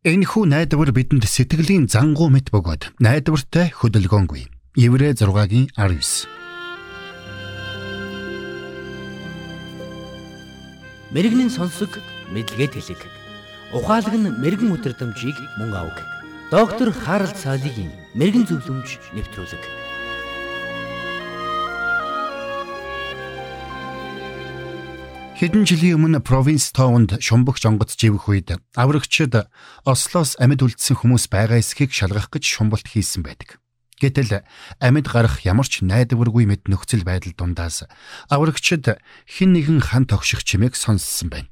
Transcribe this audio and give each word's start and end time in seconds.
Энэхүү 0.00 0.48
найдвар 0.48 0.96
бидэнд 0.96 1.28
сэтгэлийн 1.28 1.84
зангуу 1.84 2.32
мэт 2.32 2.48
бөгөөд 2.48 2.96
найдвартай 3.04 3.68
хөдөлгөөнгүй. 3.68 4.48
Еврэ 4.72 5.12
6-гийн 5.12 5.68
19. 5.76 6.24
Мэргэний 11.12 11.52
сонсог 11.52 12.00
мэдлэгэд 12.32 12.80
хэлэг. 12.80 13.02
Ухаалаг 13.76 14.16
нь 14.16 14.40
мэрэгэн 14.40 14.72
өдрөмжийг 14.72 15.36
мөн 15.60 15.76
авах. 15.76 16.00
Доктор 16.48 16.96
Харалт 16.96 17.36
цаалогийн 17.36 17.92
мэрэгэн 18.16 18.48
зөвлөмж 18.48 19.04
нэвтрүүлэг. 19.12 19.62
Хэдэн 25.40 25.64
жилийн 25.64 25.96
өмнө 25.96 26.20
провинс 26.20 26.68
тоонд 26.68 27.16
шумбагч 27.16 27.64
онгоц 27.64 27.96
живэх 27.96 28.28
үед 28.28 28.60
аврагчид 28.76 29.48
Ослоос 29.88 30.36
амьд 30.36 30.60
үлдсэн 30.60 31.00
хүмүүс 31.00 31.32
байгаа 31.32 31.64
эсхийг 31.64 31.96
шалгах 31.96 32.28
гэж 32.28 32.44
шумбалт 32.44 32.84
хийсэн 32.84 33.24
байдаг. 33.24 33.56
Гэтэл 34.04 34.44
амьд 34.84 35.06
гарах 35.08 35.40
ямар 35.48 35.64
ч 35.64 35.80
найдваргүй 35.80 36.44
мэд 36.44 36.68
нөхцөл 36.68 37.08
байдал 37.08 37.32
дундаас 37.32 37.88
аврагчид 38.28 39.00
хин 39.24 39.56
нэгэн 39.56 39.80
хан 39.80 40.04
тогших 40.04 40.44
чимээг 40.44 40.76
сонссон 40.76 41.32
байна. 41.32 41.48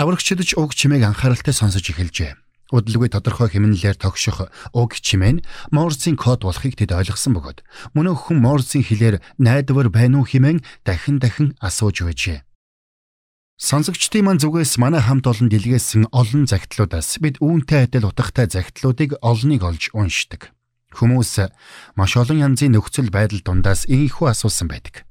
Аврагчид 0.00 0.40
ч 0.48 0.56
уг 0.56 0.72
чимээг 0.72 1.12
анхааралтай 1.12 1.52
сонсож 1.52 1.84
эхэлжээ. 1.92 2.40
Удалгүй 2.72 3.12
тодорхой 3.12 3.52
хэмнэлээр 3.52 4.00
тогших 4.00 4.48
уг 4.72 4.96
чимээ 4.96 5.32
нь 5.36 5.44
Морсийн 5.68 6.16
код 6.16 6.40
болохыг 6.40 6.80
тэд 6.80 6.96
ойлгосон 6.96 7.36
бөгөөд 7.36 7.60
мөн 7.92 8.16
өхөн 8.16 8.40
Морсийн 8.40 8.80
хэлээр 8.80 9.20
найдвар 9.36 9.92
байна 9.92 10.20
уу 10.20 10.28
хэмээн 10.28 10.64
дахин 10.88 11.20
дахин 11.20 11.52
асууж 11.60 12.08
байжээ. 12.08 12.47
Сонсогчдын 13.58 14.22
маань 14.22 14.38
зүгээс 14.38 14.78
манай 14.78 15.02
хамт 15.02 15.26
олон 15.26 15.50
дэлгээсэн 15.50 16.14
олон 16.14 16.46
загтлуудаас 16.46 17.18
бид 17.18 17.42
үүнтэй 17.42 17.90
адил 17.90 18.06
утгатай 18.06 18.46
загтлуудыг 18.46 19.18
олныг 19.18 19.66
олж 19.66 19.90
уншдаг. 19.98 20.54
Хүмүүс 20.94 21.50
маш 21.98 22.12
олон 22.14 22.38
янзын 22.38 22.78
нөхцөл 22.78 23.10
байдал 23.10 23.42
дундаас 23.42 23.90
ийхүү 23.90 24.30
асуусан 24.30 24.70
байдаг. 24.70 25.02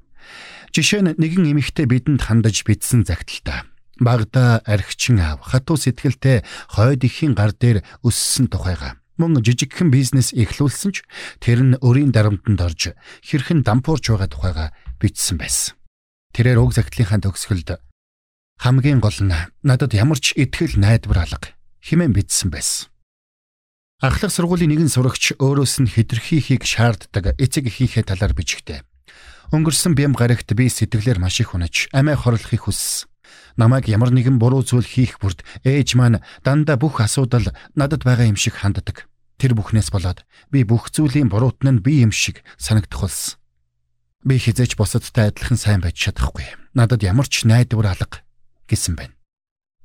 Жишээ 0.72 1.04
нь 1.04 1.20
нэгэн 1.20 1.60
эмэгтэй 1.60 1.92
бидэнд 1.92 2.24
хандаж 2.24 2.64
бичсэн 2.64 3.04
загталтаа. 3.04 3.68
Багада 4.00 4.64
архичин 4.64 5.20
аав 5.20 5.44
хатуу 5.44 5.76
сэтгэлтэй 5.76 6.48
хойд 6.72 7.04
ихийн 7.04 7.36
гар 7.36 7.52
дээр 7.52 7.84
өссөн 8.00 8.48
тухайга 8.48 8.96
мөн 9.20 9.44
жижигхэн 9.44 9.92
бизнес 9.92 10.32
эхлүүлсэн 10.32 10.92
ч 10.96 11.04
тэр 11.44 11.68
нь 11.68 11.80
өрийн 11.84 12.16
дарамтанд 12.16 12.64
орж 12.64 12.96
хэрхэн 13.28 13.66
дампуурч 13.68 14.08
байгаа 14.08 14.30
тухайга 14.32 14.66
бичсэн 15.02 15.36
байсан. 15.36 15.76
Тэрээр 16.38 16.62
уг 16.62 16.78
загтлынхаа 16.78 17.18
төгсгөлд 17.26 17.82
Хамгийн 18.58 19.00
гол 19.00 19.14
нь 19.22 19.34
надад 19.62 19.94
ямар 19.94 20.18
ч 20.18 20.34
итгэл 20.34 20.82
найдвар 20.82 21.30
алга 21.30 21.54
химэн 21.86 22.10
бидсэн 22.10 22.50
байсан. 22.50 22.90
Ахлах 24.02 24.34
сургуулийн 24.34 24.74
нэгэн 24.74 24.90
сурагч 24.90 25.38
өөрөөс 25.38 25.86
нь 25.86 25.90
хитрхийхийг 25.94 26.66
шаарддаг 26.66 27.38
эцэг 27.38 27.70
эхийнхээ 27.70 28.10
талаар 28.10 28.34
бичгтээ. 28.34 28.82
Өнгөрсөн 29.54 29.94
бям 29.94 30.18
гарагт 30.18 30.50
би 30.58 30.70
сэтгэлээр 30.70 31.22
маш 31.22 31.38
их 31.42 31.54
унаж 31.54 31.90
амиа 31.94 32.18
хорлохыг 32.18 32.66
хүссэн. 32.66 33.10
Намайг 33.58 33.90
ямар 33.90 34.14
нэгэн 34.14 34.38
буруу 34.42 34.62
зүйл 34.66 34.86
хийх 34.86 35.18
бүрд 35.22 35.42
ээж 35.66 35.98
маань 35.98 36.22
дандаа 36.46 36.78
бүх 36.78 37.02
асуудал 37.02 37.54
надад 37.74 38.06
байгаа 38.06 38.30
юм 38.30 38.38
шиг 38.38 38.62
ханддаг. 38.62 39.10
Тэр 39.38 39.54
бүхнээс 39.58 39.90
болоод 39.94 40.26
би 40.50 40.62
бүх 40.62 40.90
зүйлийн 40.94 41.30
буруутан 41.30 41.78
нь 41.78 41.84
би 41.86 42.06
юм 42.06 42.14
шиг 42.14 42.46
санагдах 42.58 43.02
болсон. 43.06 43.38
Би 44.26 44.38
хизээч 44.38 44.78
бусадтай 44.78 45.30
адилхан 45.30 45.58
сайн 45.58 45.82
байж 45.82 45.98
чадахгүй. 45.98 46.46
Надад 46.78 47.02
ямар 47.02 47.26
ч 47.26 47.46
найдвар 47.50 47.98
алга 47.98 48.22
гэсэн 48.70 48.96
байна. 49.00 49.16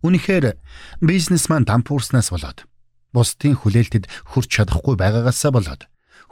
Үнэхээр 0.02 0.58
бизнесмен 1.00 1.62
дампуурснаас 1.62 2.34
болоод 2.34 2.66
бусдын 3.14 3.54
хүлээлтэд 3.54 4.10
хүрч 4.34 4.50
чадахгүй 4.58 4.98
байгаагаасаа 4.98 5.52
болоод 5.54 5.82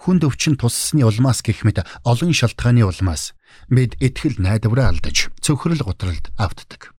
хүнд 0.00 0.24
өвчин 0.24 0.56
туссны 0.56 1.04
улмаас 1.04 1.44
гэх 1.44 1.62
мэт 1.62 1.84
олон 2.08 2.32
шалтгааны 2.32 2.82
улмаас 2.88 3.36
бид 3.68 4.00
итгэл 4.00 4.40
найдвараа 4.40 4.90
алдаж 4.96 5.28
цөхрөл 5.44 5.84
гутралд 5.84 6.32
автдаг. 6.40 6.96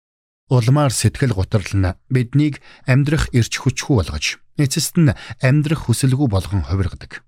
Улмаар 0.53 0.93
сэтгэл 0.93 1.33
гутрал 1.33 1.65
нь 1.73 1.97
биднийг 2.13 2.61
амьдрах 2.85 3.33
эрч 3.33 3.57
хүчгүй 3.57 3.95
болгож 4.05 4.37
эцэст 4.61 5.01
нь 5.01 5.15
амьдрах 5.41 5.89
хүсэлгүй 5.89 6.27
болгон 6.29 6.61
хувиргадаг. 6.69 7.25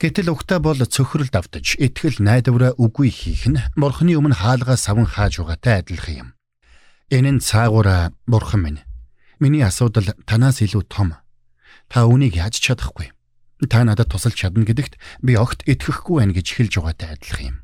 Гэтэл 0.00 0.32
угтаа 0.32 0.60
бол 0.60 0.80
цөхрөлд 0.80 1.32
автаж 1.36 1.76
итгэл 1.80 2.20
найдвараа 2.20 2.76
үгүй 2.76 3.08
хийх 3.08 3.48
нь 3.48 3.60
бурхны 3.76 4.16
өмнө 4.16 4.36
хаалгаа 4.36 4.76
савн 4.76 5.04
хааж 5.08 5.40
байгаатай 5.40 5.80
адилхан 5.80 6.16
юм. 6.16 6.28
Энэ 7.10 7.30
нь 7.34 7.42
цаагаараа 7.42 8.14
бурхан 8.30 8.62
минь. 8.62 8.80
Миний 9.42 9.66
асуудал 9.66 10.14
танаас 10.30 10.62
илүү 10.62 10.86
том. 10.86 11.18
Та 11.90 12.06
үүнийг 12.06 12.38
яаж 12.38 12.62
чадахгүй? 12.62 13.10
Та 13.66 13.82
надад 13.82 14.14
тусалж 14.14 14.38
чадна 14.38 14.62
гэдэгт 14.62 14.94
би 15.18 15.34
огт 15.34 15.66
итгэхгүй 15.66 16.22
байна 16.22 16.38
гэж 16.38 16.46
хэлж 16.54 16.72
байгаатай 16.78 17.18
адилхан 17.18 17.46
юм. 17.50 17.56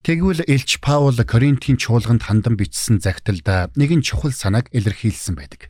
Тэгвэл 0.00 0.48
Илч 0.48 0.80
Паул 0.80 1.14
Коринтын 1.14 1.76
чуулганд 1.76 2.24
хандан 2.24 2.56
бичсэн 2.56 3.04
загталда 3.04 3.68
нэгэн 3.76 4.00
чухал 4.00 4.32
санааг 4.32 4.72
илэрхийлсэн 4.72 5.36
байдаг. 5.36 5.68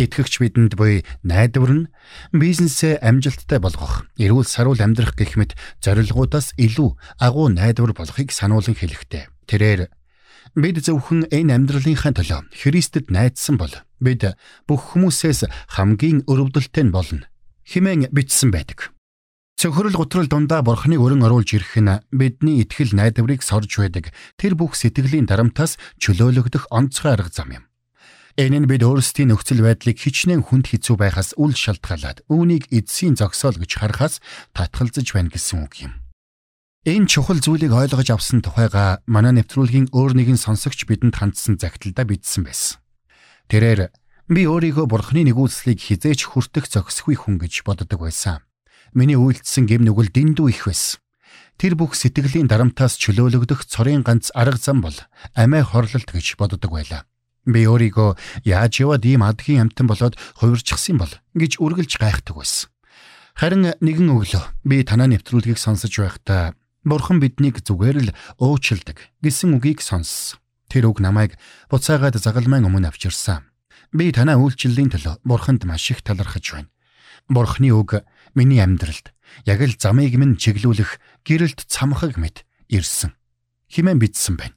Итгэгч 0.00 0.40
бидэнд 0.40 0.80
буй 0.80 1.04
найдвар 1.20 1.84
нь 1.84 1.90
бизнесээ 2.32 3.04
амжилттай 3.04 3.60
болгох, 3.60 4.08
эрүүл 4.16 4.48
саруул 4.48 4.80
амьдрах 4.80 5.12
гэх 5.14 5.36
мэт 5.36 5.52
зорилгоудаас 5.84 6.56
илүү 6.56 6.96
агуу 7.20 7.52
найдвар 7.52 7.92
болохыг 7.92 8.32
сануулan 8.32 8.74
хэлэхтэй. 8.74 9.28
Тэрээр 9.44 9.92
Бид 10.58 10.82
зөвхөн 10.82 11.30
энэ 11.30 11.54
амьдралынхаа 11.54 12.10
төлөө 12.10 12.50
Христэд 12.50 13.14
найдсан 13.14 13.54
бол 13.54 13.70
бид 14.02 14.34
бүх 14.66 14.98
хүмүүсээс 14.98 15.46
хамгийн 15.78 16.26
өрөвдөлттэй 16.26 16.90
нь 16.90 16.94
болно. 16.94 17.30
Химэн 17.62 18.10
бичсэн 18.10 18.50
байдаг. 18.50 18.90
Цөхрөл 19.54 19.94
гутрал 19.94 20.26
дундаа 20.26 20.66
бурхныг 20.66 20.98
өрн 20.98 21.22
оруулж 21.22 21.54
ирэх 21.54 21.78
нь 21.78 22.02
бидний 22.10 22.66
итгэл 22.66 22.98
найдварыг 22.98 23.46
сорж 23.46 23.70
байдаг. 23.78 24.10
Тэр 24.34 24.58
бүх 24.58 24.74
сэтгэлийн 24.74 25.30
дарамтаас 25.30 25.78
чөлөөлөгдөх 26.02 26.66
онцгой 26.74 27.14
арга 27.14 27.30
зам 27.30 27.54
юм. 27.54 27.64
Энэ 28.34 28.64
нь 28.64 28.70
бид 28.70 28.82
өөрсдийн 28.82 29.30
нөхцөл 29.30 29.62
байдлыг 29.62 30.02
хичнээн 30.02 30.50
хүнд 30.50 30.72
хэцүү 30.72 30.96
байхаас 30.98 31.38
үл 31.38 31.54
шалтгаалаад 31.54 32.26
үүнийг 32.26 32.72
эдсийн 32.74 33.14
зогсоол 33.14 33.60
гэж 33.60 33.70
харахаас 33.78 34.18
татгалзаж 34.56 35.06
байна 35.14 35.30
гэсэн 35.30 35.62
үг 35.62 35.74
юм. 35.86 35.92
Энэ 36.80 37.12
чухал 37.12 37.36
зүйлийг 37.44 37.76
ойлгож 37.76 38.08
авсан 38.08 38.40
тухайга 38.40 39.04
манай 39.04 39.36
нэвтрүүлгийн 39.36 39.92
өөр 39.92 40.16
нэгэн 40.16 40.40
сонсогч 40.40 40.88
бидэнд 40.88 41.12
хандсан 41.12 41.60
загталдаа 41.60 42.08
бичсэн 42.08 42.48
байсан. 42.48 42.80
Тэрээр 43.52 43.92
би 44.32 44.48
өөрийгөө 44.48 44.88
бурхны 44.88 45.28
нэгүүлслийг 45.28 45.76
хизээч 45.76 46.32
хүртэх 46.32 46.72
зохисгүй 46.72 47.20
хүн 47.20 47.36
гэж 47.36 47.68
боддог 47.68 48.00
байсан. 48.00 48.40
Миний 48.96 49.20
үйлдэлсэн 49.20 49.68
гэм 49.68 49.84
нүгэл 49.84 50.08
дэндүү 50.08 50.46
их 50.56 50.72
байсан. 50.72 51.04
Тэр 51.60 51.76
бүх 51.76 51.92
сэтгэлийн 52.00 52.48
дарамтаас 52.48 52.96
чөлөөлөгдөх 52.96 53.68
цорын 53.68 54.00
ганц 54.00 54.32
арга 54.32 54.56
зам 54.56 54.80
бол 54.80 54.96
амиа 55.36 55.68
хорлолт 55.68 56.08
гэж 56.08 56.40
боддог 56.40 56.72
байлаа. 56.72 57.04
Би 57.44 57.68
өөрийгөө 57.68 58.16
яаж 58.48 58.80
яваад 58.80 59.04
ийм 59.04 59.20
адгийн 59.20 59.68
амтан 59.68 59.84
болоод 59.84 60.16
хувирчихсан 60.40 60.96
бол 60.96 61.12
гэж 61.36 61.60
үргэлж 61.60 62.00
гайхдаг 62.00 62.40
байсан. 62.40 62.72
Харин 63.36 63.76
нэгэн 63.84 64.08
өглөө 64.16 64.44
би 64.64 64.80
танаа 64.80 65.12
нэвтрүүлгийг 65.12 65.60
сонсож 65.60 65.92
байхдаа 65.92 66.56
Бурхан 66.84 67.20
биднийг 67.20 67.60
зүгээр 67.60 67.98
л 68.08 68.10
уучлдаг 68.40 69.12
гэсэн 69.20 69.60
үгийг 69.60 69.84
сонссон. 69.84 70.40
Тэр 70.70 70.88
үг 70.88 71.04
намайг 71.04 71.36
буцаагаад 71.68 72.16
загалмайн 72.16 72.64
өмнө 72.64 72.88
авчирсан. 72.88 73.44
Би 73.92 74.14
танаа 74.14 74.38
үйлчлэлийн 74.40 74.94
төлөө 74.94 75.20
Бурханд 75.26 75.66
маш 75.66 75.90
их 75.90 76.00
талархаж 76.00 76.46
байна. 76.56 76.70
Бурханы 77.28 77.74
үг 77.74 78.06
миний 78.32 78.62
амьдралд 78.62 79.12
яг 79.44 79.60
л 79.60 79.74
замыг 79.76 80.14
минь 80.16 80.38
чиглүүлэх 80.38 81.02
гэрэлт 81.26 81.68
цамхаг 81.68 82.16
мэт 82.16 82.46
ирсэн. 82.70 83.12
Химэн 83.68 83.98
бичсэн 83.98 84.38
байна. 84.38 84.56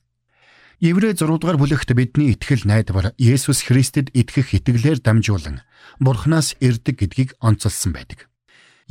Еврэ 0.80 1.16
6 1.18 1.28
дугаар 1.40 1.58
бүлэгт 1.58 1.92
бидний 1.92 2.36
итгэл 2.36 2.64
найдвар 2.68 3.18
Есүс 3.18 3.66
Христэд 3.68 4.12
итгэх 4.14 4.54
итгэлээр 4.54 5.00
дамжуулан 5.02 5.66
Бурханаас 6.00 6.56
ирдэг 6.60 7.00
гэдгийг 7.00 7.30
онцолсон 7.40 7.96
байдаг. 7.96 8.30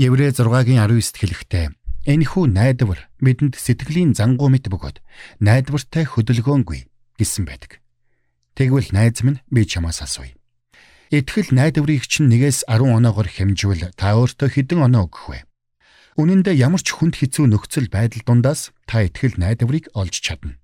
Еврэ 0.00 0.32
6-гийн 0.32 0.80
19-т 0.80 1.16
хэлэхдээ 1.20 1.66
Энэхүү 2.02 2.50
найдвар 2.50 3.06
бидэнд 3.22 3.54
сэтгэлийн 3.54 4.18
зангуу 4.18 4.50
мэт 4.50 4.66
бөгөөд 4.66 4.98
найдвартай 5.38 6.02
хөдөлгөөнгүй 6.02 6.90
гэсэн 7.14 7.46
байдаг. 7.46 7.78
Тэгвэл 8.58 8.90
найз 8.90 9.22
минь 9.22 9.38
би 9.46 9.62
чамаас 9.62 10.02
асууя. 10.02 10.34
Итгэл 11.14 11.54
найдварыг 11.54 12.02
чинь 12.10 12.26
нэгээс 12.26 12.66
10 12.66 12.90
оноогоор 12.98 13.30
хэмжвэл 13.30 13.94
та 13.94 14.18
өөртөө 14.18 14.48
хэдэн 14.50 14.82
оноо 14.82 15.06
өгөх 15.06 15.30
вэ? 15.30 15.46
Үнэн 16.18 16.42
дээр 16.42 16.74
ямар 16.74 16.82
ч 16.82 16.90
хүнд 16.90 17.22
хэцүү 17.22 17.46
нөхцөл 17.54 17.86
байдал 17.86 18.26
дундаас 18.26 18.74
та 18.82 19.06
итгэл 19.06 19.38
найдварыг 19.38 19.94
олж 19.94 20.18
чадна. 20.18 20.58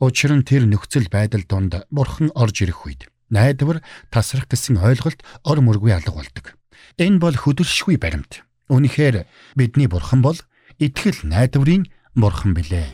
Учир 0.00 0.32
нь 0.32 0.46
тэр 0.48 0.64
нөхцөл 0.64 1.12
байдал 1.12 1.44
дунд 1.44 1.84
бурхан 1.92 2.32
орж 2.32 2.64
ирэх 2.64 2.88
үед 2.88 3.12
найдвар 3.28 3.84
тасрах 4.08 4.48
гэсэн 4.48 4.80
ойлголт 4.80 5.20
ор 5.44 5.58
мөргүй 5.60 5.92
алга 5.92 6.16
болдог. 6.16 6.56
Энэ 6.96 7.20
бол 7.20 7.36
хөдөлшгүй 7.36 8.00
баримт. 8.00 8.40
Үнэхээр 8.72 9.28
бидний 9.54 9.86
бурхан 9.86 10.24
бол 10.24 10.40
итгэл 10.82 11.22
найдварын 11.22 11.86
бурхан 12.18 12.54
билээ. 12.58 12.90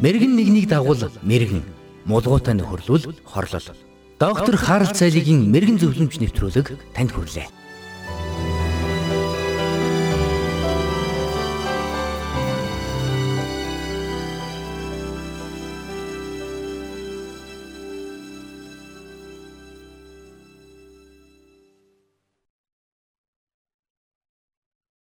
Мэргэн 0.00 0.32
нэгнийг 0.34 0.66
дагуул 0.66 1.12
мэргэн 1.22 1.62
мулгуутай 2.08 2.56
нөхөрлөл 2.56 3.14
хорлол. 3.22 3.68
Доктор 4.18 4.56
Харалт 4.56 4.96
цайлигийн 4.96 5.46
мэрэгэн 5.52 5.78
зөвлөмж 5.78 6.18
нэвтрүүлэг 6.18 6.66
танд 6.96 7.12
хүрэлээ. 7.12 7.59